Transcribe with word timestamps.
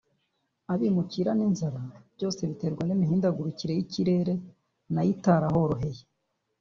abimukira 0.73 1.31
n’inzara 1.35 1.81
byose 2.15 2.39
bitewe 2.49 2.81
n’imihindagurikire 2.85 3.71
y’ikirere 3.75 4.33
nayo 4.93 5.09
itarahoroheye 5.15 6.01